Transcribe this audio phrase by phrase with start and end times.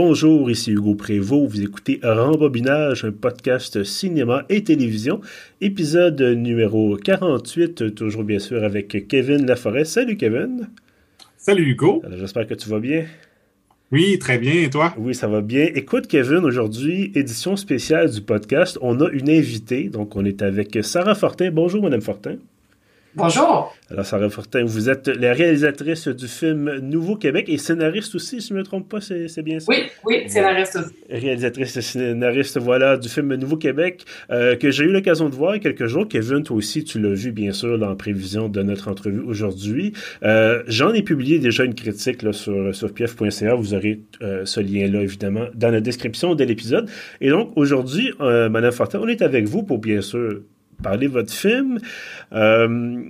[0.00, 1.50] Bonjour, ici Hugo Prévost.
[1.50, 5.20] Vous écoutez Rembobinage, un podcast cinéma et télévision,
[5.60, 9.84] épisode numéro 48, toujours bien sûr avec Kevin Laforêt.
[9.84, 10.68] Salut Kevin.
[11.36, 12.04] Salut Hugo.
[12.16, 13.06] J'espère que tu vas bien.
[13.90, 14.62] Oui, très bien.
[14.62, 14.94] Et toi?
[14.98, 15.66] Oui, ça va bien.
[15.74, 18.78] Écoute, Kevin, aujourd'hui, édition spéciale du podcast.
[18.80, 19.88] On a une invitée.
[19.88, 21.50] Donc, on est avec Sarah Fortin.
[21.50, 22.36] Bonjour, Madame Fortin.
[23.18, 23.74] Bonjour.
[23.90, 28.50] Alors, Sarah Fortin, vous êtes la réalisatrice du film Nouveau Québec et scénariste aussi, si
[28.50, 29.66] je ne me trompe pas, c'est bien ça?
[29.68, 30.94] Oui, oui, scénariste aussi.
[31.10, 35.56] Réalisatrice et scénariste, voilà, du film Nouveau Québec, euh, que j'ai eu l'occasion de voir
[35.56, 36.06] il y a quelques jours.
[36.06, 39.94] Kevin, toi aussi, tu l'as vu, bien sûr, en prévision de notre entrevue aujourd'hui.
[40.22, 43.54] Euh, J'en ai publié déjà une critique là, sur, sur pief.ca.
[43.56, 46.88] Vous aurez euh, ce lien-là, évidemment, dans la description de l'épisode.
[47.20, 50.42] Et donc, aujourd'hui, Madame Fortin, on est avec vous pour, bien sûr,
[50.82, 51.78] parler de votre film.
[52.32, 53.02] Euh,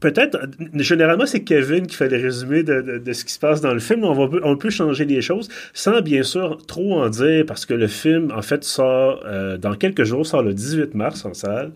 [0.00, 0.38] peut-être,
[0.74, 4.04] généralement, c'est Kevin qui fait le résumé de, ce qui se passe dans le film.
[4.04, 7.74] On, va, on peut changer les choses sans, bien sûr, trop en dire parce que
[7.74, 11.72] le film, en fait, sort euh, dans quelques jours, sort le 18 mars en salle.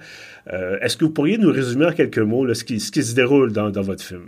[0.52, 3.70] Euh, Est-ce que vous pourriez nous résumer en quelques mots ce, qui, se déroule dans
[3.70, 4.22] votre film?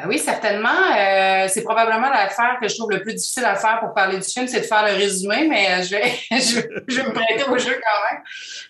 [0.00, 0.68] Ben oui, certainement.
[0.96, 4.26] Euh, c'est probablement l'affaire que je trouve le plus difficile à faire pour parler du
[4.26, 7.44] film, c'est de faire le résumé, mais euh, je, vais, je, je, vais me prêter
[7.44, 8.22] au jeu quand même.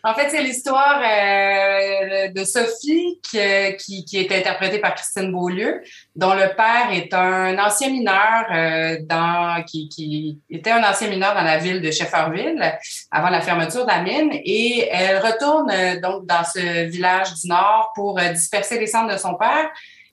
[0.03, 3.39] En fait, c'est l'histoire euh, de Sophie qui,
[3.79, 5.83] qui, qui, est interprétée par Christine Beaulieu,
[6.17, 11.35] dont le père est un ancien mineur euh, dans qui, qui était un ancien mineur
[11.35, 12.77] dans la ville de Shefferville
[13.13, 17.49] avant la fermeture de la mine, et elle retourne euh, donc dans ce village du
[17.49, 19.71] Nord pour disperser les cendres de son père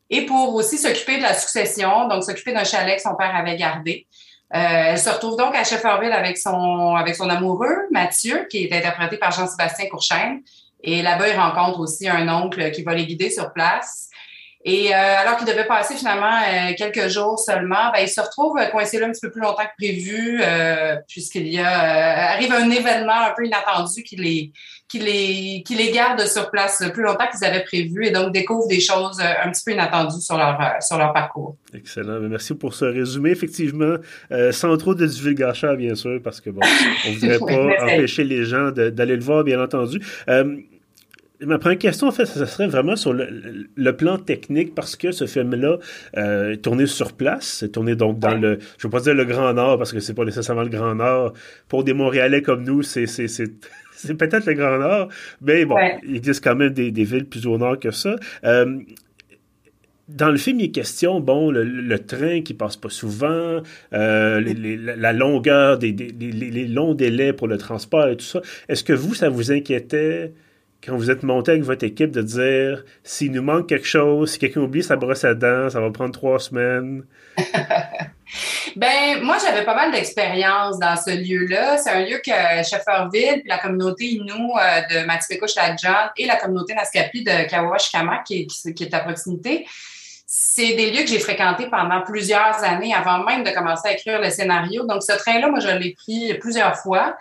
[0.09, 3.57] et pour aussi s'occuper de la succession, donc s'occuper d'un chalet que son père avait
[3.57, 4.07] gardé.
[4.55, 8.73] Euh, elle se retrouve donc à Shefferville avec son avec son amoureux Mathieu, qui est
[8.73, 10.41] interprété par Jean-Sébastien Courchaine.
[10.81, 14.06] Et là-bas, il rencontre aussi un oncle qui va les guider sur place.
[14.65, 18.59] Et euh, alors qu'il devait passer finalement euh, quelques jours seulement, ben, il se retrouve
[18.71, 22.69] coincé là un petit peu plus longtemps que prévu, euh, puisqu'il y a arrive un
[22.69, 24.51] événement un peu inattendu qui les
[24.89, 28.67] qui les qui les garde sur place plus longtemps qu'ils avaient prévu et donc découvre
[28.67, 31.55] des choses un petit peu inattendues sur leur sur leur parcours.
[31.73, 33.31] Excellent, merci pour ce résumé.
[33.31, 33.95] Effectivement,
[34.51, 36.61] sans trop de divulgation bien sûr, parce que bon,
[37.07, 37.39] on voudrait
[37.77, 40.01] pas empêcher les gens d'aller le voir, bien entendu.
[41.41, 45.11] Ma première question, en fait, ce serait vraiment sur le, le, plan technique, parce que
[45.11, 45.77] ce film-là
[46.17, 49.13] euh, est tourné sur place, c'est tourné donc dans le, je ne veux pas dire
[49.13, 51.33] le Grand Nord, parce que c'est pas nécessairement le Grand Nord.
[51.67, 53.05] Pour des Montréalais comme nous, c'est
[53.97, 55.09] c'est peut-être le Grand Nord,
[55.41, 55.99] mais bon, ouais.
[56.07, 58.15] il existe quand même des, des, villes plus au nord que ça.
[58.43, 58.79] Euh,
[60.07, 63.61] dans le film, il est question, bon, le, le train qui passe pas souvent,
[63.93, 68.15] euh, les, les, la longueur des, des les, les, longs délais pour le transport et
[68.15, 68.41] tout ça.
[68.69, 70.31] Est-ce que vous, ça vous inquiétait
[70.83, 74.39] quand vous êtes monté avec votre équipe de dire s'il nous manque quelque chose, si
[74.39, 77.03] quelqu'un oublie sa brosse à dents, ça va prendre trois semaines?
[78.75, 81.77] ben, moi, j'avais pas mal d'expérience dans ce lieu-là.
[81.77, 82.31] C'est un lieu que
[82.63, 88.83] Shefferville, puis la communauté Innu euh, de Matipeko-Chalakjan et la communauté Naskapi de qui, qui
[88.83, 89.65] est à proximité,
[90.25, 94.21] c'est des lieux que j'ai fréquentés pendant plusieurs années avant même de commencer à écrire
[94.21, 94.85] le scénario.
[94.85, 97.17] Donc, ce train-là, moi, je l'ai pris plusieurs fois.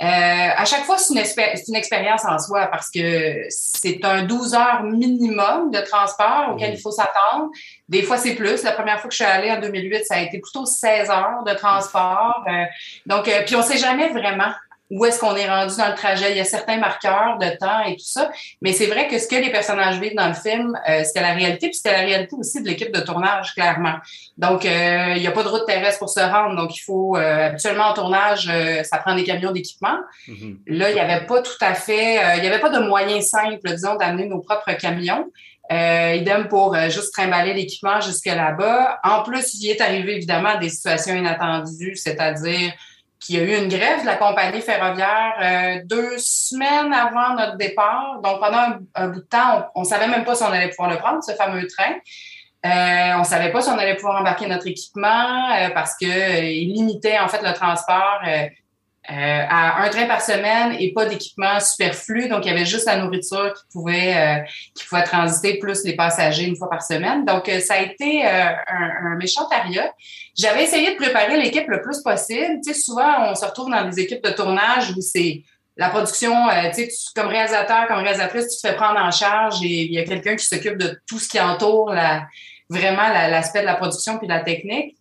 [0.00, 1.20] Euh, à chaque fois, c'est une,
[1.68, 6.80] une, expérience en soi parce que c'est un 12 heures minimum de transport auquel il
[6.80, 7.50] faut s'attendre.
[7.88, 8.62] Des fois, c'est plus.
[8.62, 11.42] La première fois que je suis allée en 2008, ça a été plutôt 16 heures
[11.44, 12.44] de transport.
[12.46, 12.64] Euh,
[13.06, 14.52] donc, euh, puis on sait jamais vraiment
[14.90, 16.30] où est-ce qu'on est rendu dans le trajet.
[16.30, 18.30] Il y a certains marqueurs de temps et tout ça.
[18.62, 21.34] Mais c'est vrai que ce que les personnages vivent dans le film, euh, c'était la
[21.34, 23.96] réalité, puis c'était la réalité aussi de l'équipe de tournage, clairement.
[24.38, 26.56] Donc, euh, il n'y a pas de route terrestre pour se rendre.
[26.56, 29.98] Donc, il faut, euh, habituellement en tournage, euh, ça prend des camions d'équipement.
[30.26, 30.56] Mm-hmm.
[30.68, 33.26] Là, il n'y avait pas tout à fait, euh, il n'y avait pas de moyens
[33.26, 35.26] simples, disons, d'amener nos propres camions.
[35.70, 39.00] Euh, idem pour euh, juste trimballer l'équipement jusque là-bas.
[39.04, 42.72] En plus, il est arrivé évidemment des situations inattendues, c'est-à-dire
[43.20, 47.56] qu'il y a eu une grève de la compagnie ferroviaire euh, deux semaines avant notre
[47.56, 48.20] départ.
[48.22, 50.90] Donc, pendant un, bout de temps, on ne savait même pas si on allait pouvoir
[50.90, 51.94] le prendre, ce fameux train.
[52.66, 56.40] Euh, on savait pas si on allait pouvoir embarquer notre équipement euh, parce que euh,
[56.40, 58.20] limitait en fait le transport
[59.10, 59.14] euh,
[59.48, 62.28] à un train par semaine et pas d'équipement superflu.
[62.28, 64.44] Donc, il y avait juste la nourriture qui pouvait, euh,
[64.74, 67.24] qui pouvait transiter plus les passagers une fois par semaine.
[67.24, 69.90] Donc, euh, ça a été un, un, méchant aria.
[70.36, 72.60] J'avais essayé de préparer l'équipe le plus possible.
[72.62, 75.42] Tu sais, souvent, on se retrouve dans des équipes de tournage où c'est
[75.78, 76.34] la production,
[76.74, 79.98] tu sais, comme réalisateur, comme réalisatrice, tu te fais prendre en charge et il y
[79.98, 82.26] a quelqu'un qui s'occupe de tout ce qui entoure la,
[82.68, 84.97] vraiment l'aspect de la production puis de la technique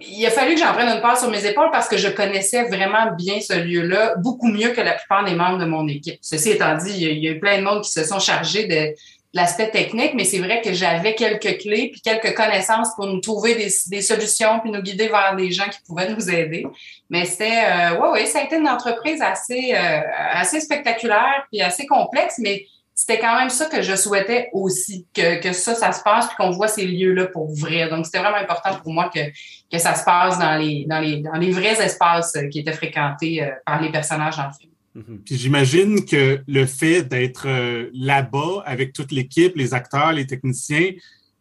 [0.00, 2.64] il a fallu que j'en prenne une part sur mes épaules parce que je connaissais
[2.64, 6.18] vraiment bien ce lieu-là, beaucoup mieux que la plupart des membres de mon équipe.
[6.20, 8.94] Ceci étant dit, il y a eu plein de monde qui se sont chargés de,
[9.34, 13.54] l'aspect technique, mais c'est vrai que j'avais quelques clés puis quelques connaissances pour nous trouver
[13.54, 16.66] des, solutions puis nous guider vers des gens qui pouvaient nous aider.
[17.10, 20.00] Mais c'était, euh, ouais, ouais, ça a été une entreprise assez, euh,
[20.32, 22.64] assez spectaculaire puis assez complexe, mais
[22.98, 26.34] c'était quand même ça que je souhaitais aussi, que, que ça, ça se passe, puis
[26.36, 27.88] qu'on voit ces lieux-là pour vrai.
[27.88, 29.20] Donc, c'était vraiment important pour moi que,
[29.70, 32.72] que ça se passe dans les, dans les, dans les vrais espaces euh, qui étaient
[32.72, 34.72] fréquentés euh, par les personnages dans le film.
[34.96, 35.22] Mhm.
[35.24, 40.90] Puis j'imagine que le fait d'être euh, là-bas avec toute l'équipe, les acteurs, les techniciens,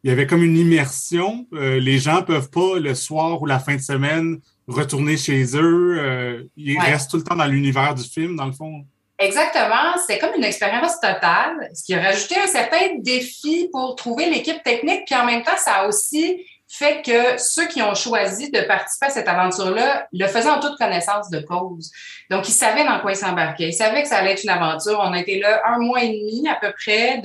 [0.04, 1.48] il y avait comme une immersion.
[1.52, 6.48] les gens peuvent pas le soir ou la fin de semaine retourner chez eux.
[6.56, 8.86] ils restent tout le temps dans l'univers du film, dans le fond.
[9.20, 9.98] Exactement.
[10.00, 14.62] C'était comme une expérience totale, ce qui a rajouté un certain défi pour trouver l'équipe
[14.64, 15.06] technique.
[15.06, 19.08] Puis en même temps, ça a aussi fait que ceux qui ont choisi de participer
[19.08, 21.92] à cette aventure-là le faisaient en toute connaissance de cause.
[22.30, 23.70] Donc, ils savaient dans quoi ils s'embarquaient.
[23.70, 25.00] Ils savaient que ça allait être une aventure.
[25.02, 27.22] On a été là un mois et demi à peu près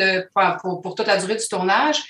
[0.63, 2.03] pour toute la durée du tournage.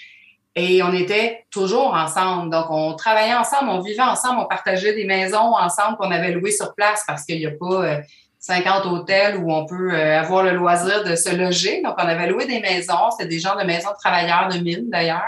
[0.54, 2.50] Et on était toujours ensemble.
[2.50, 6.50] Donc, on travaillait ensemble, on vivait ensemble, on partageait des maisons ensemble qu'on avait louées
[6.50, 8.00] sur place parce qu'il n'y a pas euh,
[8.42, 11.80] 50 hôtels où on peut euh, avoir le loisir de se loger.
[11.80, 13.12] Donc, on avait loué des maisons.
[13.12, 15.22] C'était des gens de maisons de travailleurs de mine, d'ailleurs.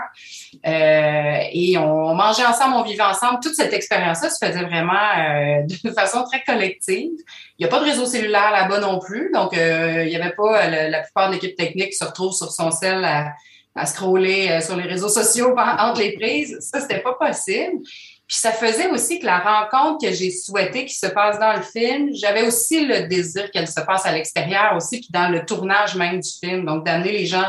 [0.67, 3.39] Euh, et on mangeait ensemble, on vivait ensemble.
[3.41, 7.13] Toute cette expérience-là se faisait vraiment euh, de façon très collective.
[7.57, 9.31] Il n'y a pas de réseau cellulaire là-bas non plus.
[9.33, 12.73] Donc, il n'y avait pas la plupart de l'équipe technique qui se retrouve sur son
[12.73, 13.33] sel à,
[13.77, 16.59] à scroller sur les réseaux sociaux entre les prises.
[16.59, 17.79] Ça, c'était pas possible.
[18.27, 21.63] Puis ça faisait aussi que la rencontre que j'ai souhaité qui se passe dans le
[21.63, 25.95] film, j'avais aussi le désir qu'elle se passe à l'extérieur aussi, puis dans le tournage
[25.95, 26.65] même du film.
[26.65, 27.45] Donc, d'amener les gens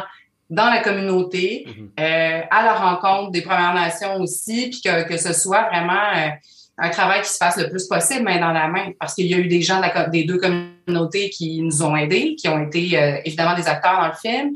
[0.49, 1.91] dans la communauté, mhm.
[1.99, 6.29] euh, à la rencontre des Premières Nations aussi, puis que, que ce soit vraiment euh,
[6.77, 9.33] un travail qui se fasse le plus possible main dans la main, parce qu'il y
[9.33, 9.81] a eu des gens
[10.11, 14.07] des deux communautés qui nous ont aidés, qui ont été euh, évidemment des acteurs dans
[14.07, 14.53] le film,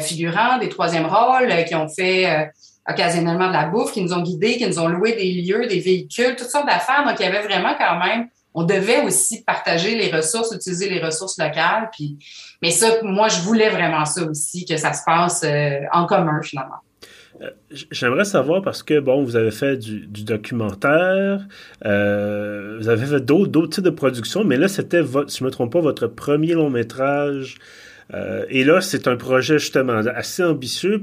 [0.00, 2.48] figurants, des troisièmes rôles, qui ont fait
[2.88, 5.80] occasionnellement de la bouffe, qui nous ont guidés, qui nous ont loué des lieux, des
[5.80, 7.04] véhicules, toutes sortes d'affaires.
[7.04, 11.00] Donc, il y avait vraiment quand même, on devait aussi partager les ressources, utiliser les
[11.00, 11.90] ressources locales.
[11.92, 12.18] Puis,
[12.62, 16.40] mais ça, moi, je voulais vraiment ça aussi, que ça se passe euh, en commun
[16.42, 16.78] finalement.
[17.40, 17.50] Euh,
[17.90, 21.46] j'aimerais savoir parce que, bon, vous avez fait du, documentaire,
[21.84, 25.50] euh, vous avez fait d'autres types de productions, mais là, c'était, si je ne me
[25.50, 27.58] trompe pas, votre premier long métrage
[28.14, 31.00] euh, et là, c'est un projet justement assez ambitieux.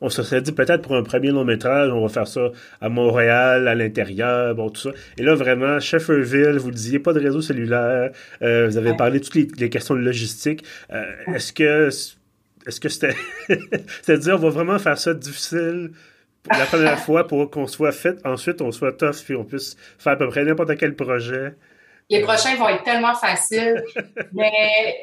[0.00, 2.88] On, se serait dit peut-être pour un premier long métrage, on va faire ça à
[2.88, 4.90] Montréal, à l'intérieur, bon, tout ça.
[5.18, 8.10] Et là, vraiment, Shefferville, vous le disiez, pas de réseau cellulaire.
[8.42, 10.64] Euh, vous avez parlé de toutes les, questions de logistique.
[10.92, 11.04] Euh,
[11.34, 11.88] est-ce que
[12.66, 13.14] est-ce que c'était.
[14.02, 15.90] C'est-à-dire, on va vraiment faire ça difficile
[16.50, 20.14] la première fois pour qu'on soit fait, ensuite on soit tough, puis on puisse faire
[20.14, 21.54] à peu près n'importe quel projet?
[22.10, 23.82] Les prochains vont être tellement faciles.
[24.32, 24.96] mais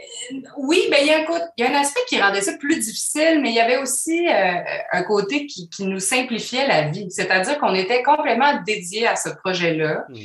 [0.58, 1.26] oui, mais il y, a un
[1.58, 4.28] il y a un aspect qui rendait ça plus difficile, mais il y avait aussi
[4.28, 4.54] euh,
[4.92, 7.10] un côté qui, qui, nous simplifiait la vie.
[7.10, 10.06] C'est-à-dire qu'on était complètement dédié à ce projet-là.
[10.10, 10.16] Mmh.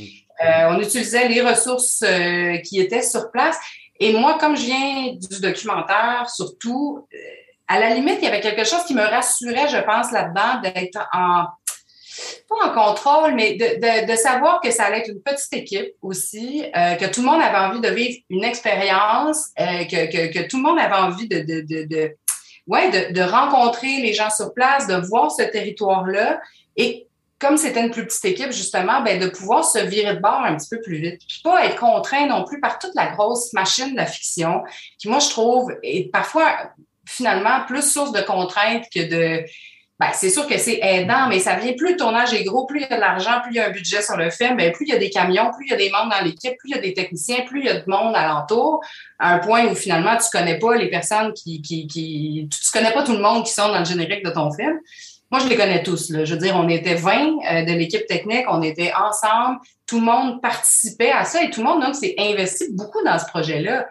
[0.44, 3.58] Euh, on utilisait les ressources euh, qui étaient sur place.
[3.99, 7.08] Et moi, comme je viens du documentaire, surtout,
[7.69, 11.08] à la limite, il y avait quelque chose qui me rassurait, je pense, là-dedans, d'être
[11.14, 11.46] en
[12.48, 16.64] pas en contrôle, mais de, de, savoir que ça allait être une petite équipe aussi,
[16.76, 20.58] euh, que tout le monde avait envie de vivre une expérience, euh, que, que, tout
[20.58, 22.16] le monde avait envie de, de,
[22.66, 26.40] ouais, de, rencontrer les gens sur place, de voir ce territoire-là.
[26.76, 27.06] Et
[27.38, 30.56] comme c'était une plus petite équipe, justement, ben, de pouvoir se virer de bord un
[30.56, 31.20] petit peu plus vite.
[31.26, 34.62] Puis pas être contraint non plus par toute la grosse machine de la fiction,
[34.99, 36.73] qui, moi, je trouve, est parfois,
[37.06, 39.44] finalement, plus source de contraintes que de
[39.99, 42.81] ben, c'est sûr que c'est aidant, mais ça vient plus le tournage est gros, plus
[42.81, 44.71] il y a de l'argent, plus il y a un budget sur le film, ben,
[44.71, 46.69] plus il y a des camions, plus il y a des membres dans l'équipe, plus
[46.71, 48.81] il y a des techniciens, plus il y a de monde alentour,
[49.19, 52.93] à un point où finalement tu connais pas les personnes qui, qui, qui tu, connais
[52.93, 54.79] pas tout le monde qui sont dans le générique de ton film.
[55.31, 56.11] Moi, je les connais tous.
[56.11, 56.25] Là.
[56.25, 60.05] Je veux dire, on était 20 euh, de l'équipe technique, on était ensemble, tout le
[60.05, 63.87] monde participait à ça et tout le monde donc s'est investi beaucoup dans ce projet-là.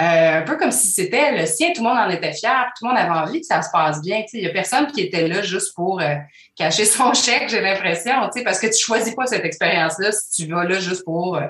[0.00, 2.84] Euh, un peu comme si c'était le sien, tout le monde en était fier, tout
[2.84, 4.24] le monde avait envie que ça se passe bien.
[4.32, 6.16] Il n'y a personne qui était là juste pour euh,
[6.56, 10.64] cacher son chèque, j'ai l'impression, parce que tu choisis pas cette expérience-là si tu vas
[10.64, 11.46] là juste pour euh,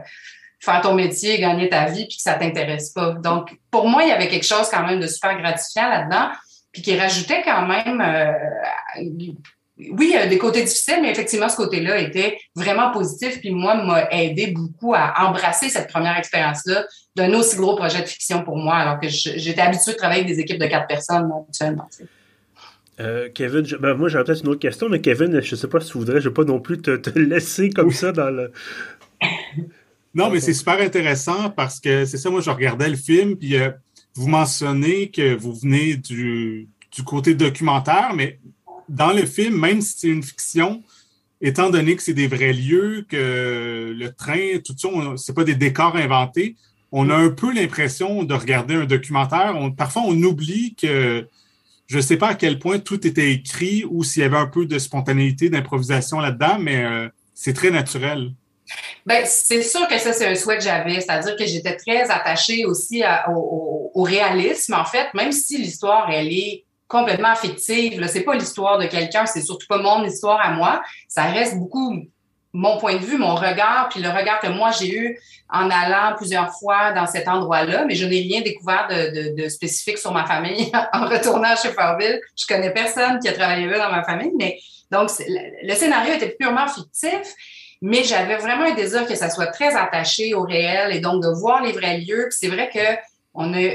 [0.61, 3.13] faire ton métier, gagner ta vie, puis que ça t'intéresse pas.
[3.13, 6.29] Donc, pour moi, il y avait quelque chose quand même de super gratifiant là-dedans,
[6.71, 8.03] puis qui rajoutait quand même
[9.76, 13.40] oui, il y a des côtés difficiles, mais effectivement, ce côté-là était vraiment positif.
[13.40, 18.07] Puis moi, m'a aidé beaucoup à embrasser cette première expérience-là d'un aussi gros projet de
[18.07, 21.28] fiction pour moi, alors que j'étais habituée de travailler avec des équipes de quatre personnes
[21.33, 21.88] habituellement.
[23.00, 25.81] Euh, Kevin, ben, moi j'aurais peut-être une autre question, mais Kevin, je ne sais pas
[25.81, 28.52] si tu voudrais, je ne veux pas non plus te, laisser comme ça dans le.
[30.14, 33.57] non, mais c'est super intéressant parce que c'est ça, moi je regardais le film, puis
[33.57, 33.71] euh,
[34.14, 38.38] vous mentionnez que vous venez du, du côté documentaire, mais
[38.88, 40.83] dans le film, même si c'est une fiction,
[41.41, 45.55] étant donné que c'est des vrais lieux, que le train, tout ça, c'est pas des
[45.55, 46.57] décors inventés,
[46.97, 49.55] on a un peu l'impression de regarder un documentaire.
[49.76, 51.29] parfois, on oublie que
[51.87, 54.47] je ne sais pas à quel point tout était écrit ou s'il y avait un
[54.47, 58.31] peu de spontanéité, d'improvisation là-dedans, mais euh, c'est très naturel.
[59.05, 62.64] Ben, c'est sûr que ça, c'est un souhait que j'avais, c'est-à-dire que j'étais très attachée
[62.64, 68.07] aussi au, réalisme, en fait, même si l'histoire, elle est complètement fictive.
[68.09, 70.83] C'est pas l'histoire de quelqu'un, c'est surtout pas mon histoire à moi.
[71.09, 72.05] Ça reste beaucoup
[72.55, 75.19] mon point de vue, mon regard, puis le regard que moi j'ai eu
[75.50, 80.12] en allant plusieurs fois dans cet endroit-là, mais je n'ai rien découvert de, spécifique sur
[80.12, 82.21] ma famille en retournant chez Farville.
[82.37, 84.59] Je connais personne qui a travaillé là dans ma famille, mais
[84.93, 87.35] donc le scénario était purement fictif,
[87.83, 91.29] mais j'avais vraiment un désir que ça soit très attaché au réel et donc de
[91.29, 92.29] voir les vrais lieux.
[92.31, 93.03] Puis c'est vrai que
[93.35, 93.69] on a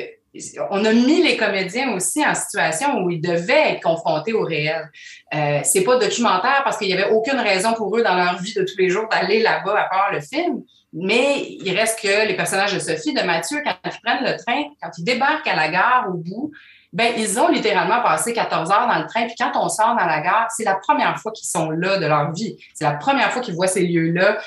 [0.70, 4.90] on a mis les comédiens aussi en situation où ils devaient être confrontés au réel.
[5.34, 8.54] Euh, c'est pas documentaire parce qu'il y avait aucune raison pour eux dans leur vie
[8.54, 10.62] de tous les jours d'aller là-bas à part le film.
[10.94, 14.64] Mais il reste que les personnages de Sophie, de Mathieu, quand ils prennent le train,
[14.82, 16.52] quand ils débarquent à la gare au bout,
[16.92, 19.26] ben ils ont littéralement passé 14 heures dans le train.
[19.26, 22.06] Puis quand on sort dans la gare, c'est la première fois qu'ils sont là de
[22.06, 22.58] leur vie.
[22.74, 24.40] C'est la première fois qu'ils voient ces lieux-là.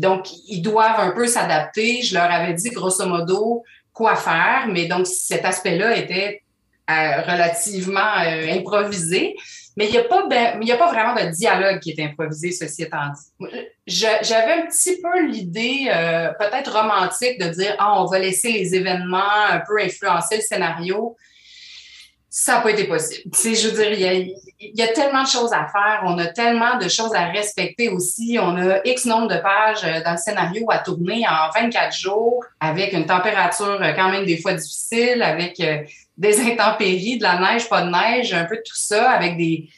[0.00, 2.02] donc, ils doivent un peu s'adapter.
[2.02, 3.64] Je leur avais dit, grosso modo,
[3.96, 6.42] quoi faire, mais donc cet aspect-là était
[6.90, 9.34] euh, relativement euh, improvisé.
[9.74, 12.82] Mais il n'y a, pas ben, a pas vraiment de dialogue qui est improvisé, ceci
[12.82, 13.48] étant dit.
[13.86, 18.74] J'avais un petit peu l'idée, euh, peut-être romantique, de dire ah, on va laisser les
[18.74, 21.16] événements un peu influencer le scénario
[22.38, 23.30] ça n'a pas été possible.
[23.32, 26.26] Tu sais, je veux dire, il y, a, tellement de choses à faire, on a
[26.26, 28.36] tellement de choses à respecter aussi.
[28.38, 32.44] On a X nombre de pages euh, dans le scénario à tourner en 24 jours,
[32.60, 35.78] avec une température euh, quand même des fois difficile, avec euh,
[36.18, 39.70] des intempéries, de la neige, pas de neige, un peu tout ça, avec des,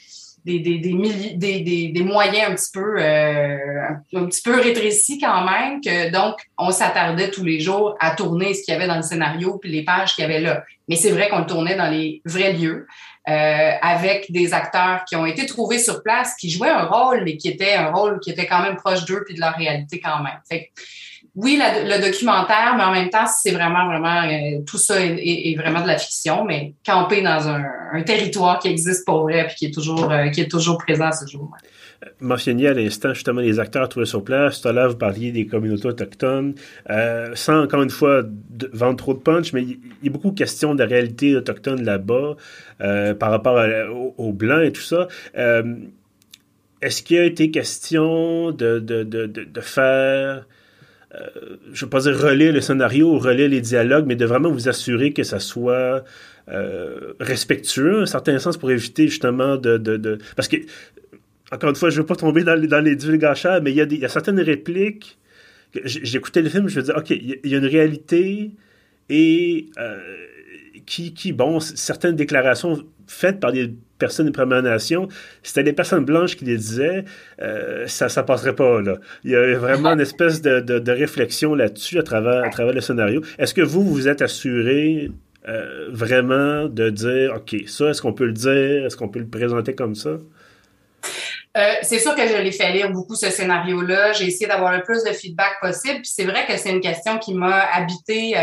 [0.49, 3.57] des, des, des, des, moyens un petit peu euh,
[4.15, 8.55] un, petit peu rétrécis quand même que donc on s'attardait tous les jours à tourner
[8.55, 10.65] ce qu'il y avait dans le scénario puis les pages qu'il y avait là.
[10.89, 12.87] Mais c'est vrai qu'on le tournait dans les vrais lieux
[13.29, 17.37] euh, avec des acteurs qui ont été trouvés sur place qui jouaient un rôle mais
[17.37, 20.23] qui était un rôle qui était quand même proche d'eux puis de leur réalité quand
[20.23, 20.41] même.
[20.49, 20.71] Fait
[21.41, 25.81] oui, le documentaire, mais en même temps, c'est vraiment, vraiment, euh, tout ça est, vraiment
[25.83, 29.71] de la fiction, mais camper dans un, territoire qui existe pour vrai puis qui est
[29.71, 31.57] toujours, euh, qui est toujours présent à ce jour.
[32.21, 34.61] Mentionné à l'instant justement les acteurs trouvés sur place.
[34.61, 36.57] Tout à l'heure, vous parliez des communautés autochtones.
[36.91, 38.25] Euh, sans encore une fois
[38.73, 42.35] vendre trop de punch, mais il y, a beaucoup de questions de réalité autochtone là-bas
[43.15, 43.65] par rapport
[44.17, 45.07] aux, Blancs et tout ça.
[46.83, 50.45] Est-ce qu'il a été question de faire
[51.15, 54.27] euh, je ne veux pas dire relire le scénario ou relire les dialogues, mais de
[54.27, 56.05] vraiment vous assurer que ça soit
[56.49, 60.19] euh, respectueux, un certain sens, pour éviter justement de...
[60.37, 60.57] Parce que,
[61.51, 63.81] encore une fois, je ne veux pas tomber dans, dans les divulgations, mais il y,
[63.81, 65.19] a il y a certaines répliques...
[65.85, 68.53] J'écoutais le film, je me disais, OK, il y a une réalité
[69.11, 69.99] et euh,
[70.87, 75.09] qui, qui, bon, certaines déclarations faites par des personnes de Première Nation,
[75.43, 77.05] c'était des personnes blanches qui les disaient,
[77.43, 78.81] euh, ça ne passerait pas.
[78.81, 78.97] Là.
[79.25, 82.81] Il y a vraiment une espèce de, de, réflexion là-dessus à travers, à travers le
[82.81, 83.23] scénario.
[83.39, 85.11] Est-ce que vous, vous êtes assuré
[85.49, 88.87] euh, vraiment de dire, OK, ça, est-ce qu'on peut le dire?
[88.87, 90.11] Est-ce qu'on peut le présenter comme ça?
[91.57, 94.13] Euh, c'est sûr que je l'ai fait lire beaucoup ce scénario-là.
[94.13, 95.97] J'ai essayé d'avoir le plus de feedback possible.
[95.97, 98.35] Puis c'est vrai que c'est une question qui m'a habité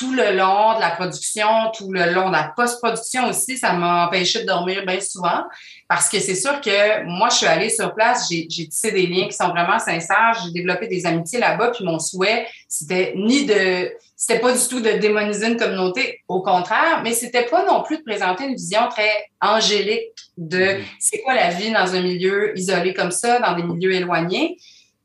[0.00, 4.06] tout le long de la production, tout le long de la post-production aussi, ça m'a
[4.06, 5.42] empêché de dormir bien souvent
[5.88, 9.26] parce que c'est sûr que moi, je suis allée sur place, j'ai tissé des liens
[9.26, 13.92] qui sont vraiment sincères, j'ai développé des amitiés là-bas, puis mon souhait, c'était ni de,
[14.16, 17.98] c'était pas du tout de démoniser une communauté, au contraire, mais c'était pas non plus
[17.98, 20.84] de présenter une vision très angélique de mm-hmm.
[20.98, 24.56] c'est quoi la vie dans un milieu isolé comme ça, dans des milieux éloignés.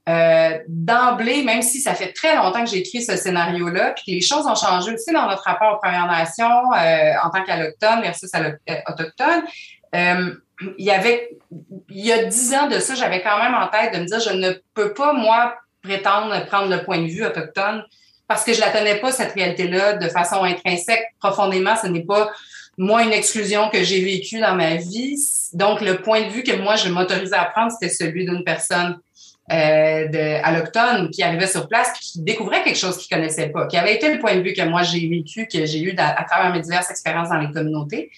[0.08, 4.12] Euh, d'emblée, même si ça fait très longtemps que j'ai écrit ce scénario-là, puis que
[4.12, 8.02] les choses ont changé aussi dans notre rapport aux Premières Nations euh, en tant qu'allochtone
[8.02, 8.52] versus euh,
[8.88, 9.44] autochtone.
[10.78, 11.32] il y avait,
[11.90, 14.20] il y a dix ans de ça, j'avais quand même en tête de me dire,
[14.20, 17.84] je ne peux pas, moi, prétendre prendre le point de vue autochtone
[18.28, 21.76] parce que je la tenais pas, cette réalité-là, de façon intrinsèque, profondément.
[21.76, 22.32] Ce n'est pas,
[22.78, 25.16] moi, une exclusion que j'ai vécue dans ma vie.
[25.54, 29.00] Donc, le point de vue que moi, je m'autorisais à prendre, c'était celui d'une personne
[29.52, 33.78] euh, de, à qui arrivait sur place qui découvrait quelque chose qu'il connaissait pas, qui
[33.78, 36.52] avait été le point de vue que moi j'ai vécu, que j'ai eu à, travers
[36.52, 38.10] mes diverses expériences dans les communautés.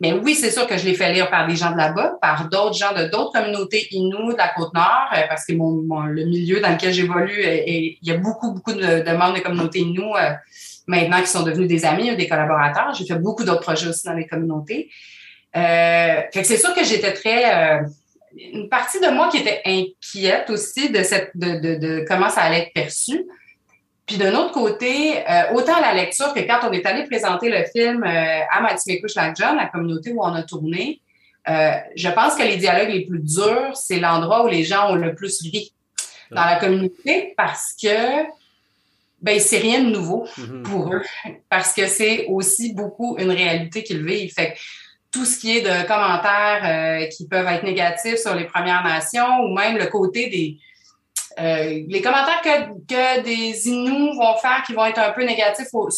[0.00, 2.48] Mais oui, c'est sûr que je l'ai fait lire par des gens de là-bas, par
[2.48, 6.60] d'autres gens de d'autres communautés inou de la Côte-Nord, euh, parce que mon, le milieu
[6.60, 10.30] dans lequel j'évolue, il y a beaucoup, beaucoup de, de membres des communautés inou euh,
[10.86, 12.94] maintenant qui sont devenus des amis ou des collaborateurs.
[12.94, 14.90] J'ai fait beaucoup d'autres projets aussi dans les communautés.
[15.56, 17.80] Euh, fait que c'est sûr que j'étais très...
[18.36, 22.42] Une partie de moi qui était inquiète aussi de, cette, de, de, de comment ça
[22.42, 23.26] allait être perçu.
[24.08, 27.64] Puis d'un autre côté, euh, autant la lecture que quand on est allé présenter le
[27.64, 31.00] film euh, à Matimekouche John, la communauté où on a tourné,
[31.48, 34.94] euh, je pense que les dialogues les plus durs, c'est l'endroit où les gens ont
[34.94, 35.72] le plus ri
[36.30, 38.24] dans la communauté parce que
[39.20, 40.62] ben c'est rien de nouveau mm-hmm.
[40.62, 41.02] pour eux
[41.48, 44.32] parce que c'est aussi beaucoup une réalité qu'ils vivent.
[44.32, 44.58] Fait que
[45.18, 49.40] tout ce qui est de commentaires euh, qui peuvent être négatifs sur les Premières Nations
[49.40, 50.58] ou même le côté des
[51.40, 55.68] euh, les commentaires que, que des Inuits vont faire qui vont être un peu négatifs
[55.72, 55.88] au,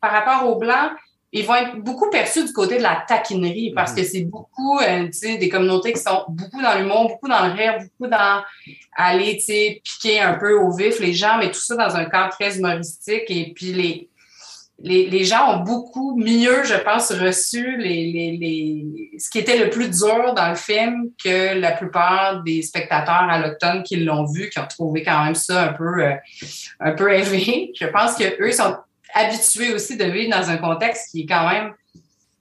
[0.00, 0.90] par rapport aux Blancs,
[1.32, 3.96] ils vont être beaucoup perçus du côté de la taquinerie parce mhm.
[3.96, 7.78] que c'est beaucoup euh, des communautés qui sont beaucoup dans l'humour, beaucoup dans le rire,
[7.78, 8.42] beaucoup dans
[8.96, 9.36] aller
[9.84, 13.24] piquer un peu au vif les gens, mais tout ça dans un cadre très humoristique.
[13.28, 14.08] Et puis les,
[14.82, 17.78] les, gens ont beaucoup mieux, je pense, reçu
[19.18, 23.82] ce qui était le plus dur dans le film que la plupart des spectateurs allochtones
[23.84, 26.14] qui l'ont vu, qui ont trouvé quand même ça un peu, euh,
[26.80, 27.72] un peu élevé.
[27.78, 28.76] Je pense qu'eux sont
[29.14, 31.72] habitués aussi de vivre dans un contexte qui est quand même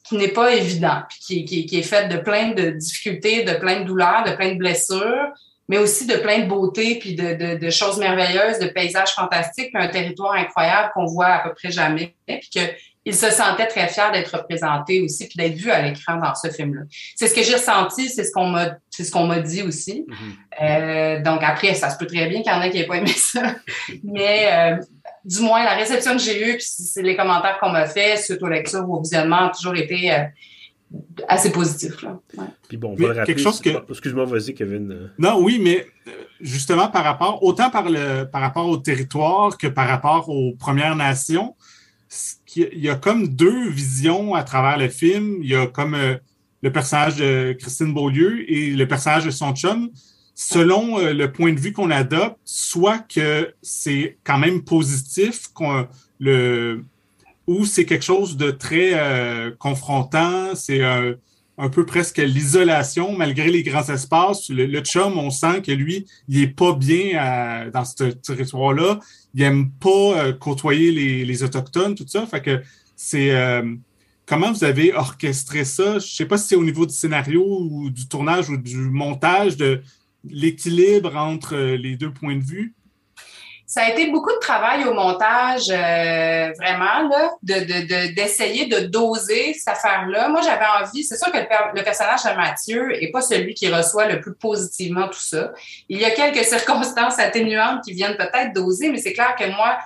[0.03, 3.81] qui n'est pas évident, qui, qui, qui est fait de plein de difficultés, de plein
[3.81, 5.29] de douleurs, de plein de blessures,
[5.67, 9.83] mais aussi de plein de beauté, puis de, de, choses merveilleuses, de paysages fantastiques, puis
[9.83, 14.11] un territoire incroyable qu'on voit à peu près jamais, puis qu'il se sentait très fier
[14.11, 16.81] d'être représenté aussi, puis d'être vu à l'écran dans ce film-là.
[17.15, 20.05] C'est ce que j'ai ressenti, c'est ce qu'on m'a, c'est ce qu'on m'a dit aussi.
[20.07, 20.63] Mm-hmm.
[20.63, 22.97] euh, donc après, ça se peut très bien qu'il y en ait qui n'aient pas
[22.97, 23.55] aimé ça,
[24.03, 24.75] mais euh,
[25.23, 28.41] du moins la réception que j'ai eue, puis c'est les commentaires qu'on m'a fait suite
[28.41, 30.23] aux lectures ou au visionnement, ont toujours été euh,
[31.27, 32.01] assez positif.
[32.01, 32.19] Là.
[32.67, 33.69] Puis bon, on va rappeler, quelque chose que...
[33.89, 35.11] Excuse-moi, vas-y, Kevin.
[35.17, 39.67] Non, oui, mais euh, justement, par rapport, autant par, le, par rapport au territoire que
[39.67, 41.55] par rapport aux Premières Nations,
[42.55, 45.37] il y a comme deux visions à travers le film.
[45.41, 46.15] Il y a comme euh,
[46.61, 49.89] le personnage de Christine Beaulieu et le personnage de son chum.
[50.33, 55.87] Selon euh, le point de vue qu'on adopte, soit que c'est quand même positif, qu'on
[56.19, 56.83] le
[57.51, 63.61] ou c'est quelque chose de très euh, confrontant, c'est un, peu presque l'isolation, malgré les
[63.61, 64.49] grands espaces.
[64.49, 68.99] Le, chum, on sent que lui, il est pas bien dans ce territoire-là.
[69.33, 70.91] Il aime pas euh, côtoyer
[71.25, 72.25] les, Autochtones, tout ça.
[72.95, 73.31] C'est...
[73.31, 73.75] Euh,
[74.25, 75.99] comment vous avez orchestré ça?
[75.99, 79.57] Je sais pas si c'est au niveau du scénario ou du tournage ou du montage,
[79.57, 79.81] de
[80.23, 82.73] l'équilibre entre les deux points de vue.
[83.71, 89.53] Ça a été beaucoup de travail au montage, euh, vraiment, là, de, d'essayer de, doser
[89.53, 90.27] cette affaire-là.
[90.27, 94.09] Moi, j'avais envie, c'est sûr que le, personnage de Mathieu n'est pas celui qui reçoit
[94.09, 95.53] le plus positivement tout ça.
[95.87, 99.77] Il y a quelques circonstances atténuantes qui viennent peut-être doser, mais c'est clair que moi,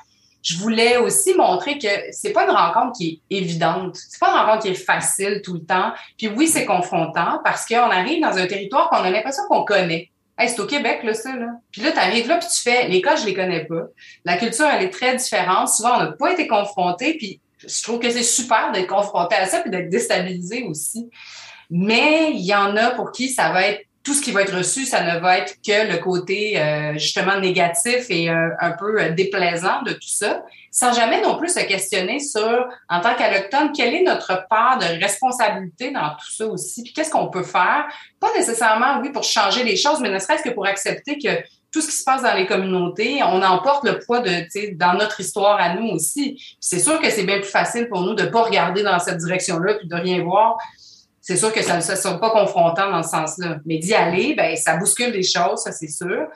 [0.41, 3.97] je voulais aussi montrer que c'est pas une rencontre qui est évidente.
[3.97, 5.93] C'est pas une rencontre qui est facile tout le temps.
[6.17, 10.09] Puis oui, c'est confrontant parce qu'on arrive dans un territoire qu'on a l'impression qu'on connaît.
[10.37, 11.47] Hey, c'est au Québec, là, ça, là.
[11.71, 13.83] Puis là, tu arrives là, puis tu fais, les cas, je les connais pas.
[14.25, 15.69] La culture, elle est très différente.
[15.69, 19.45] Souvent, on n'a pas été confronté, puis je trouve que c'est super d'être confronté à
[19.45, 21.09] ça, puis d'être déstabilisé aussi.
[21.69, 24.55] Mais il y en a pour qui ça va être tout ce qui va être
[24.55, 29.01] reçu, ça ne va être que le côté euh, justement négatif et euh, un peu
[29.01, 33.71] euh, déplaisant de tout ça, sans jamais non plus se questionner sur, en tant qu'allochtone,
[33.75, 37.87] quelle est notre part de responsabilité dans tout ça aussi, puis qu'est-ce qu'on peut faire,
[38.19, 41.41] pas nécessairement, oui, pour changer les choses, mais ne serait-ce que pour accepter que
[41.71, 45.19] tout ce qui se passe dans les communautés, on emporte le poids de, dans notre
[45.19, 46.39] histoire à nous aussi.
[46.59, 49.73] C'est sûr que c'est bien plus facile pour nous de pas regarder dans cette direction-là
[49.73, 50.57] puis de rien voir
[51.27, 53.57] c'est sûr que ça ne sera pas confrontant dans ce sens-là.
[53.65, 56.27] Mais d'y aller, ben, ça bouscule les choses, ça c'est sûr.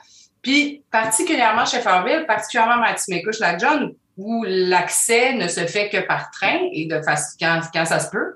[0.42, 6.32] Puis, particulièrement chez Farville, particulièrement Matimekouche, la John, où l'accès ne se fait que par
[6.32, 8.34] train et de façon, quand, quand ça se peut,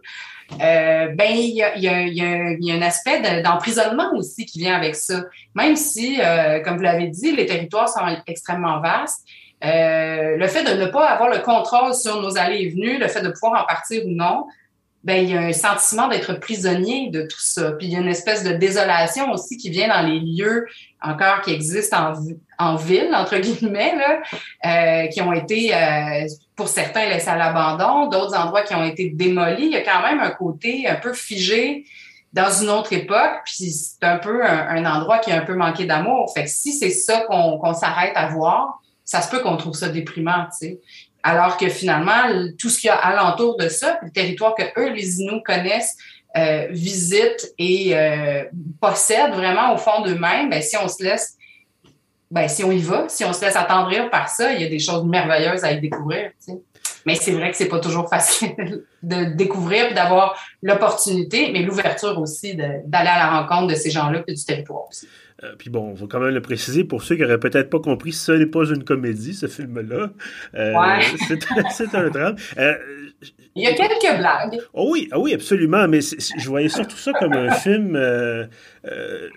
[0.52, 4.76] euh, ben il y a, y, a, y a, un aspect d'emprisonnement aussi qui vient
[4.76, 5.24] avec ça.
[5.56, 9.24] Même si, euh, comme vous l'avez dit, les territoires sont extrêmement vastes,
[9.64, 13.08] euh, le fait de ne pas avoir le contrôle sur nos allées et venues, le
[13.08, 14.46] fait de pouvoir en partir ou non,
[15.04, 17.72] ben il y a un sentiment d'être prisonnier de tout ça.
[17.72, 20.66] Puis il y a une espèce de désolation aussi qui vient dans les lieux
[21.02, 22.14] encore qui existent
[22.58, 24.22] en, ville, entre guillemets, là,
[24.64, 29.10] euh, qui ont été, euh, pour certains, laissés à l'abandon, d'autres endroits qui ont été
[29.10, 29.66] démolis.
[29.66, 31.84] Il y a quand même un côté un peu figé
[32.32, 35.84] dans une autre époque, puis c'est un peu un, endroit qui a un peu manqué
[35.84, 36.32] d'amour.
[36.34, 39.90] Fait que si c'est ça qu'on s'arrête à voir, ça se peut qu'on trouve ça
[39.90, 40.80] déprimant, tu sais.
[41.26, 44.90] Alors que finalement, tout ce qu'il y a alentour de ça, le territoire que eux,
[44.90, 45.96] les Inuits, connaissent,
[46.36, 48.44] euh, visitent et euh,
[48.78, 51.38] possèdent vraiment au fond d'eux-mêmes, ben, si on se laisse,
[52.30, 54.68] ben, si on y va, si on se laisse attendrir par ça, il y a
[54.68, 56.30] des choses merveilleuses à y découvrir.
[57.06, 58.54] Mais c'est vrai que c'est pas toujours facile
[59.02, 64.22] de découvrir et d'avoir l'opportunité, mais l'ouverture aussi d'aller à la rencontre de ces gens-là
[64.26, 65.08] et du territoire aussi.
[65.44, 67.80] Euh, puis bon, on va quand même le préciser pour ceux qui n'auraient peut-être pas
[67.80, 70.10] compris, ce n'est pas une comédie, ce film-là.
[70.54, 70.72] Euh,
[71.70, 72.36] c'est un drame.
[72.58, 72.74] Euh,
[73.54, 74.58] Il y a quelques blagues.
[74.72, 75.86] Oh oui, oh oui, absolument.
[75.88, 77.98] Mais je voyais surtout ça comme un film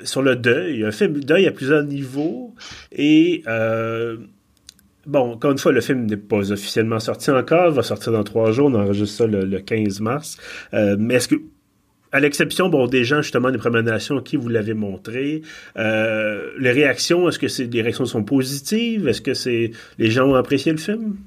[0.04, 0.84] sur le deuil.
[0.84, 2.54] Un film deuil à plusieurs niveaux.
[2.91, 3.43] Et
[5.06, 7.70] bon, encore une fois, le film n'est pas officiellement sorti encore.
[7.70, 8.67] Il va sortir dans trois jours.
[8.67, 10.38] On enregistre ça le, le 15 mars.
[10.74, 11.36] mais est-ce que
[12.12, 15.41] à l'exception bon, des gens justement des Premières Nations qui vous l'avez montré,
[15.78, 19.08] euh, les réactions, est-ce que les réactions sont positives?
[19.08, 21.17] Est-ce que c'est les gens ont apprécié le film?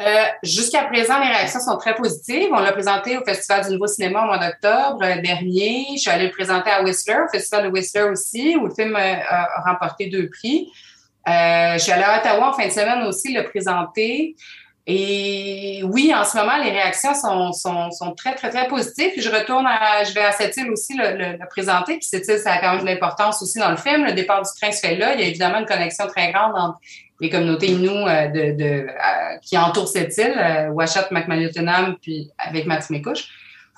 [0.00, 2.50] Euh, jusqu'à présent, les réactions sont très positives.
[2.52, 5.86] On l'a présenté au Festival du Nouveau Cinéma au mois d'octobre euh, dernier.
[5.94, 8.94] Je suis allée le présenter à Whistler, au Festival de Whistler aussi, où le film
[8.94, 10.70] a remporté deux prix.
[11.26, 14.36] je suis allée à Ottawa en fin de semaine aussi le présenter.
[14.90, 19.12] Et oui, en ce moment, les réactions sont, sont, sont très, très, très positives.
[19.18, 21.98] Je retourne à, je vais à cette île aussi le, le, présenter.
[21.98, 24.06] Puis cette île, ça a quand même de l'importance aussi dans le film.
[24.06, 25.12] Le départ du train se fait là.
[25.12, 26.78] Il y a évidemment une connexion très grande entre
[27.20, 30.72] les communautés Innu euh, de, de euh, qui entourent cette île, euh,
[32.00, 33.28] puis avec Matimekouche.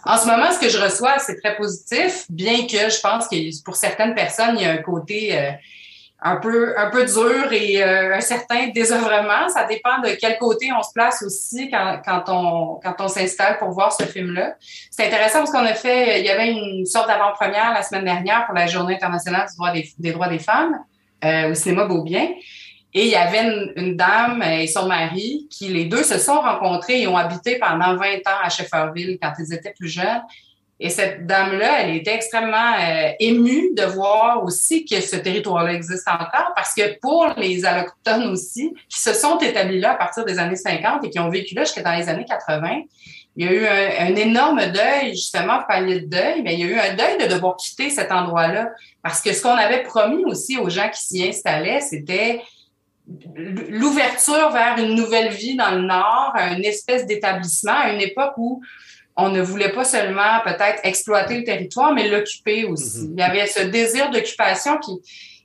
[0.05, 3.64] En ce moment, ce que je reçois, c'est très positif, bien que je pense que
[3.64, 5.37] pour certaines personnes, il y a un côté
[6.22, 9.48] un peu un peu dur et euh, un certain désœuvrement.
[9.48, 13.59] Ça dépend de quel côté on se place aussi quand, quand on quand on s'installe
[13.59, 14.54] pour voir ce film-là.
[14.90, 18.46] C'est intéressant parce qu'on a fait, il y avait une sorte d'avant-première la semaine dernière
[18.46, 19.46] pour la Journée internationale
[19.98, 20.78] des, droits des femmes
[21.24, 22.28] euh, au cinéma Beaubien.
[22.92, 26.40] Et il y avait une, une, dame et son mari qui, les deux, se sont
[26.40, 30.22] rencontrés et ont habité pendant 20 ans à Shefferville quand ils étaient plus jeunes.
[30.83, 36.09] Et cette dame-là, elle était extrêmement euh, émue de voir aussi que ce territoire-là existe
[36.09, 40.38] encore, parce que pour les Allochtones aussi, qui se sont établis là à partir des
[40.38, 42.81] années 50 et qui ont vécu là jusqu'à dans les années 80,
[43.37, 46.66] il y a eu un, énorme deuil, justement, pallier de deuil, mais il y a
[46.66, 48.71] eu un deuil de devoir quitter cet endroit-là.
[49.03, 52.43] Parce que ce qu'on avait promis aussi aux gens qui s'y installaient, c'était
[53.37, 58.62] l'ouverture vers une nouvelle vie dans le Nord, une espèce d'établissement à une époque où
[59.22, 63.09] on ne voulait pas seulement peut-être exploiter le territoire, mais l'occuper aussi.
[63.09, 63.14] Mhm.
[63.16, 65.00] Il y avait ce désir d'occupation qui,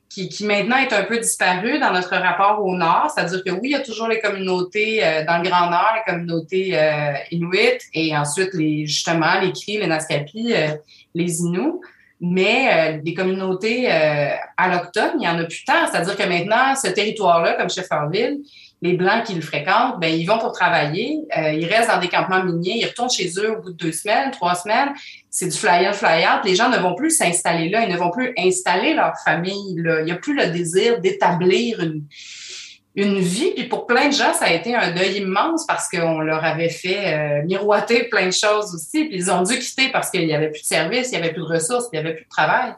[0.10, 3.12] qui, maintenant est un peu disparu dans notre rapport au Nord.
[3.14, 6.12] C'est-à-dire que oui, il y a toujours les communautés euh, dans le Grand Nord, les
[6.12, 10.70] communautés euh, Inuit, et ensuite les justement les Cris, les Naskapi, euh,
[11.14, 11.80] les Inuits.
[12.22, 13.90] Mais des communautés
[14.56, 15.86] allochtones, il y en a plus tant.
[15.92, 18.40] C'est-à-dire que maintenant, ce territoire-là, comme Shefferville,
[18.86, 22.08] les Blancs qui le fréquentent, ben, ils vont pour travailler, euh, ils restent dans des
[22.08, 24.90] campements miniers, ils retournent chez eux au bout de deux semaines, trois semaines.
[25.30, 26.46] C'est du fly-in, fly-out.
[26.46, 30.02] Les gens ne vont plus s'installer là, ils ne vont plus installer leur famille là.
[30.02, 32.04] Il n'y a plus le désir d'établir une,
[32.96, 33.54] une vie.
[33.56, 36.70] Puis pour plein de gens, ça a été un deuil immense parce qu'on leur avait
[36.70, 39.06] fait euh, miroiter plein de choses aussi.
[39.06, 41.34] Puis ils ont dû quitter parce qu'il n'y avait plus de services, il n'y avait
[41.34, 42.74] plus de ressources, il n'y avait plus de travail.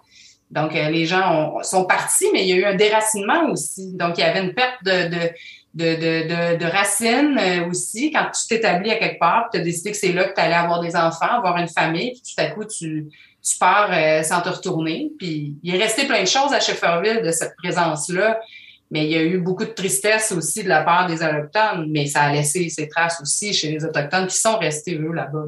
[0.50, 3.92] Donc, euh, les gens sont partis, mais il y a eu un déracinement aussi.
[3.94, 5.30] Donc, il y avait une perte de, de,
[5.78, 8.12] de, de, de, racines euh, aussi.
[8.12, 10.56] Quand tu t'établis à quelque part, tu as décidé que c'est là que tu allais
[10.56, 13.08] avoir des enfants, avoir une famille, puis tout à coup, tu,
[13.44, 15.12] tu pars euh, sans te retourner.
[15.20, 18.40] Puis il est resté plein de choses à Shefferville de cette présence-là.
[18.90, 22.06] Mais il y a eu beaucoup de tristesse aussi de la part des Autochtones, mais
[22.06, 25.46] ça a laissé ses traces aussi chez les Autochtones qui sont restés, eux, là-bas.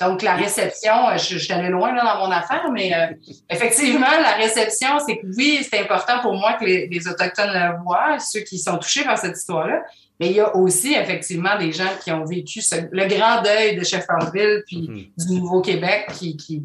[0.00, 3.14] Donc, la réception, je, je suis allée loin là, dans mon affaire, mais euh,
[3.50, 7.82] effectivement, la réception, c'est que oui, c'est important pour moi que les, les, Autochtones le
[7.82, 9.82] voient, ceux qui sont touchés par cette histoire-là,
[10.18, 12.60] mais il y a aussi effectivement des gens qui ont vécu
[12.90, 15.26] le grand deuil de Shefferville puis mm-hmm.
[15.26, 16.62] du Nouveau-Québec qui, qui,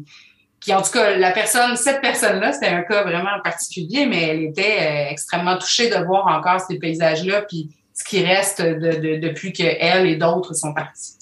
[0.60, 4.42] qui, en tout cas, la personne, cette personne-là, c'était un cas vraiment particulier, mais elle
[4.42, 9.52] était euh, extrêmement touchée de voir encore ces paysages-là, puis ce qui reste de, depuis
[9.52, 11.16] qu'elle et d'autres sont partis.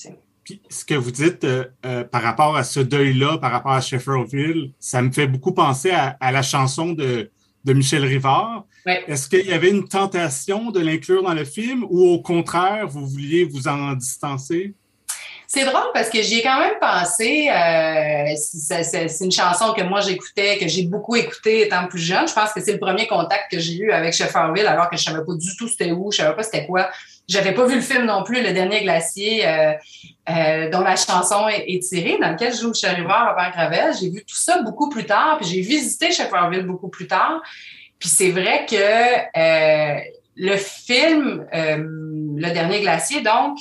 [0.44, 3.80] Puis, ce que vous dites euh, euh, par rapport à ce deuil-là, par rapport à
[3.80, 7.30] Shefferville, ça me fait beaucoup penser à, la chanson de,
[7.64, 8.64] de Michel Rivard.
[8.86, 13.06] Est-ce qu'il y avait une tentation de l'inclure dans le film ou au contraire, vous
[13.06, 14.74] vouliez vous en distancer?
[15.50, 17.48] C'est drôle parce que j'y ai quand même pensé.
[17.48, 22.28] Euh, c'est une chanson que moi j'écoutais, que j'ai beaucoup écouté étant plus jeune.
[22.28, 25.04] Je pense que c'est le premier contact que j'ai eu avec Shefferville, alors que je
[25.04, 26.90] savais pas du tout c'était où, je savais pas c'était quoi.
[27.26, 29.72] J'avais pas vu le film non plus, Le Dernier Glacier, euh,
[30.28, 33.94] euh, dont la chanson est, tirée, dans lequel joue Rivard, Robert Gravel.
[33.98, 37.40] J'ai vu tout ça beaucoup plus tard, puis j'ai visité Shefferville beaucoup plus tard.
[37.98, 40.00] Puis c'est vrai que euh,
[40.36, 43.58] le film, euh, Le Dernier Glacier, donc,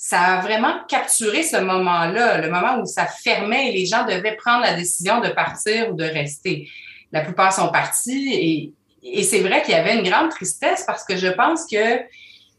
[0.00, 4.36] ça a vraiment capturé ce moment-là, le moment où ça fermait et les gens devaient
[4.36, 6.70] prendre la décision de partir ou de rester.
[7.10, 11.16] La plupart sont partis et, c'est vrai qu'il y avait une grande tristesse parce que
[11.16, 12.00] je pense que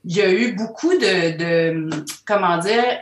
[0.06, 1.90] il y a eu beaucoup de, de
[2.26, 3.00] comment dire,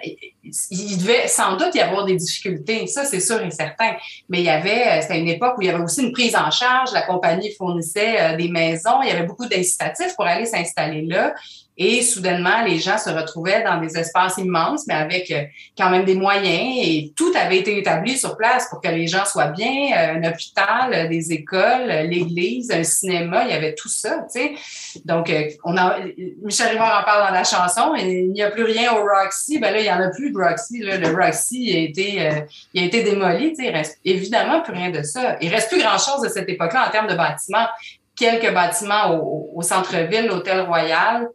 [0.72, 3.96] il devait sans doute y avoir des difficultés, ça c'est sûr et certain.
[4.30, 6.52] Mais il y avait, c'était une époque où il y avait aussi une prise en
[6.52, 11.04] charge, la compagnie fournissait euh, des maisons, il y avait beaucoup d'incitatifs pour aller s'installer
[11.04, 11.34] là.
[11.80, 15.44] Et soudainement, les gens se retrouvaient dans des espaces immenses, mais avec euh,
[15.78, 19.26] quand même des moyens et tout avait été établi sur place pour que les gens
[19.26, 19.92] soient bien.
[19.96, 24.40] Euh, un hôpital, euh, des écoles, l'église, un cinéma, il y avait tout ça, tu
[24.40, 25.02] sais.
[25.06, 25.32] Donc,
[25.64, 25.98] on a,
[26.42, 29.60] Michel Rivard en parle dans la chanson, il n'y a plus rien au Roxy.
[29.60, 30.80] Ben là, il n'y en a plus de Roxy.
[30.80, 30.98] Là.
[30.98, 32.32] Le Roxy a été,
[32.74, 33.70] il a été démoli, tu sais.
[33.70, 35.38] Il reste évidemment plus rien de ça.
[35.42, 37.68] Il reste plus grand-chose de cette époque-là en termes de bâtiments.
[38.16, 41.28] Quelques bâtiments au, au centre-ville, l'Hôtel Royal,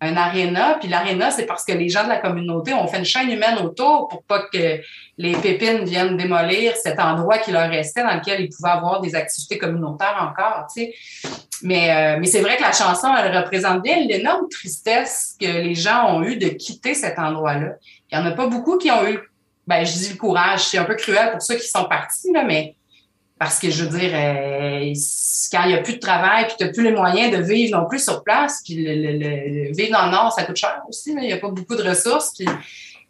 [0.00, 3.04] un aréna, puis l'aréna, c'est parce que les gens de la communauté ont fait une
[3.04, 4.80] chaîne humaine autour pour pas que
[5.18, 9.16] les pépines viennent démolir cet endroit qui leur restait dans lequel ils pouvaient avoir des
[9.16, 10.94] activités communautaires encore, tu sais.
[11.62, 15.74] Mais, euh, mais c'est vrai que la chanson, elle représente bien l'énorme tristesse que les
[15.74, 17.72] gens ont eu de quitter cet endroit-là.
[18.12, 19.18] Il y en a pas beaucoup qui ont eu,
[19.66, 22.44] ben, je dis le courage, c'est un peu cruel pour ceux qui sont partis, là,
[22.44, 22.76] mais
[23.38, 24.92] parce que je veux dire, euh,
[25.52, 27.78] quand il n'y a plus de travail, puis tu n'as plus les moyens de vivre
[27.78, 31.10] non plus sur place, puis le, vivre dans le Nord, ça coûte cher aussi.
[31.10, 32.32] Il n'y a pas beaucoup de ressources.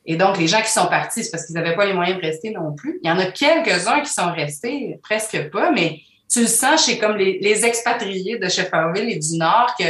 [0.04, 2.26] Et donc, les gens qui sont partis, c'est parce qu'ils n'avaient pas les moyens de
[2.26, 2.98] rester non plus.
[3.02, 6.98] Il y en a quelques-uns qui sont restés, presque pas, mais tu le sens chez
[6.98, 9.84] comme les, les expatriés de Shefferville et du Nord que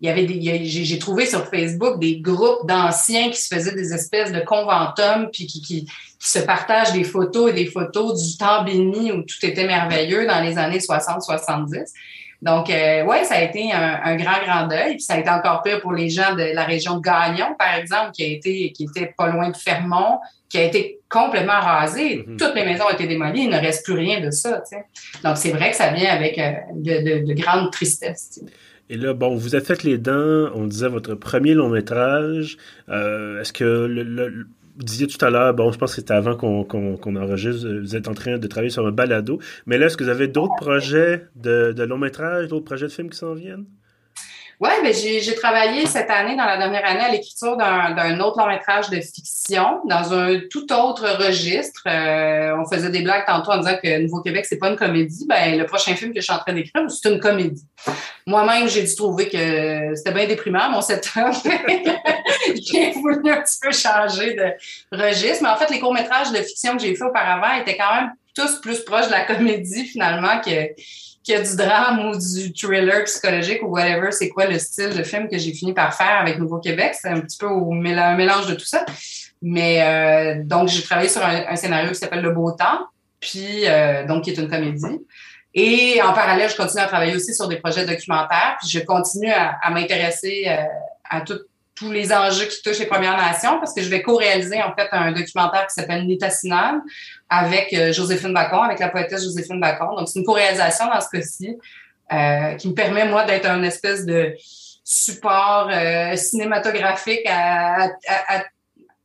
[0.00, 3.92] il y avait des, j'ai trouvé sur Facebook des groupes d'anciens qui se faisaient des
[3.94, 5.86] espèces de conventums puis qui, qui,
[6.18, 10.40] se partagent des photos et des photos du temps béni où tout était merveilleux dans
[10.40, 11.84] les années 60-70.
[12.40, 14.92] Donc, euh, ouais, ça a été un, grand, grand deuil.
[14.92, 17.74] Puis ça a été encore pire pour les gens de la région de Gagnon, par
[17.74, 22.18] exemple, qui a été, qui était pas loin de Fermont, qui a été complètement rasé.
[22.18, 22.36] Mm-hmm.
[22.36, 23.44] Toutes les maisons ont été démolies.
[23.44, 24.62] Il ne reste plus rien de ça.
[25.22, 28.40] Donc, c'est vrai que ça vient avec euh, de, de, de grande tristesse.
[28.90, 32.58] Et là, bon, vous avez fait les dents, on disait votre premier long métrage.
[32.88, 34.44] Euh, est-ce que
[34.76, 38.08] vous disiez tout à l'heure, bon, je pense que c'était avant qu'on enregistre, vous êtes
[38.08, 39.38] en train de travailler sur un balado.
[39.66, 43.10] Mais là, est-ce que vous avez d'autres projets de long métrage, d'autres projets de films
[43.10, 43.64] qui s'en viennent?
[44.64, 48.46] Oui, ben j'ai travaillé cette année, dans la dernière année, à l'écriture d'un autre long
[48.46, 51.82] métrage de fiction dans un tout autre registre.
[51.86, 55.26] Euh, on faisait des blagues tantôt en disant que Nouveau-Québec, c'est pas une comédie.
[55.28, 57.66] Ben, le prochain film que je suis en train d'écrire, c'est une comédie.
[58.26, 61.12] Moi-même, j'ai dû trouver que c'était bien déprimant, mon setup.
[62.46, 65.42] j'ai voulu un petit peu changer de registre.
[65.42, 68.62] Mais en fait, les courts-métrages de fiction que j'ai fait auparavant étaient quand même tous
[68.62, 70.70] plus proches de la comédie, finalement, que
[71.24, 74.90] qu'il y a du drame ou du thriller psychologique ou whatever, c'est quoi le style
[74.90, 76.94] de film que j'ai fini par faire avec Nouveau-Québec?
[77.00, 78.84] C'est un petit peu au un mélange de tout ça.
[79.40, 82.86] Mais euh, donc, j'ai travaillé sur un, scénario qui s'appelle Le Beau Temps,
[83.20, 85.00] puis euh, donc qui est une comédie.
[85.54, 89.30] Et en parallèle, je continue à travailler aussi sur des projets documentaires, puis je continue
[89.30, 90.64] à, m'intéresser euh,
[91.08, 94.74] à tous les enjeux qui touchent les Premières Nations parce que je vais co-réaliser en
[94.74, 96.80] fait un documentaire qui s'appelle Nitacinal
[97.38, 99.96] avec euh, Joséphine Bacon, avec la poétesse Joséphine Bacon.
[99.96, 101.56] Donc c'est une co-réalisation dans ce cas-ci
[102.12, 104.34] euh, qui me permet moi d'être un espèce de
[104.84, 107.26] support euh, cinématographique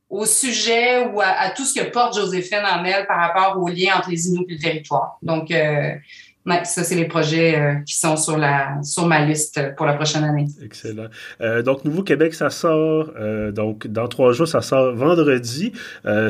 [0.08, 3.96] au sujet ou à, tout ce que porte Joséphine en elle par rapport au lien
[3.96, 5.18] entre les Inuits et le territoire.
[5.22, 5.52] Donc
[6.46, 9.92] Ouais, ça, c'est les projets euh, qui sont sur, la, sur ma liste pour la
[9.92, 10.46] prochaine année.
[10.64, 11.08] Excellent.
[11.42, 15.72] Euh, donc, Nouveau-Québec, ça sort, euh, donc, dans trois jours, ça sort vendredi.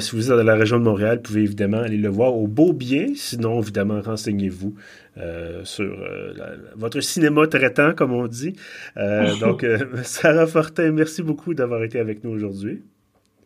[0.00, 2.48] si vous êtes dans la région de Montréal, vous pouvez évidemment aller le voir au
[2.48, 3.06] Beau Bien.
[3.14, 4.74] Sinon, évidemment, renseignez-vous
[5.64, 5.96] sur
[6.76, 8.56] votre cinéma traitant, comme on dit.
[9.40, 9.64] donc,
[10.02, 12.82] Sarah Fortin, merci beaucoup d'avoir été avec nous aujourd'hui.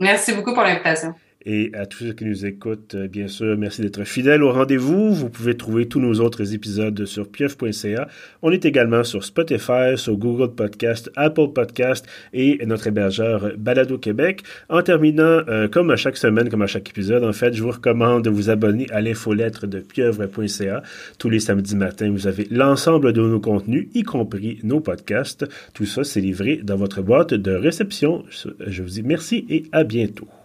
[0.01, 1.15] Merci beaucoup pour l'invitation.
[1.47, 5.13] Et à tous ceux qui nous écoutent, euh, bien sûr, merci d'être fidèles au rendez-vous.
[5.13, 8.09] Vous pouvez trouver tous nos autres épisodes sur pieuf.ca.
[8.41, 14.43] On est également sur Spotify, sur Google Podcast, Apple Podcast et notre hébergeur Balado Québec.
[14.71, 17.73] En terminant, euh, comme à chaque semaine, comme à chaque épisode, en fait, je vous
[17.73, 20.83] recommande de vous abonner à l'infolettre de pieuvre.ca.
[21.19, 25.47] Tous les samedis matins, vous avez l'ensemble de nos contenus, y compris nos podcasts.
[25.75, 28.25] Tout ça, c'est livré dans votre boîte de réception.
[28.67, 30.29] Je vous dis merci et à bientôt.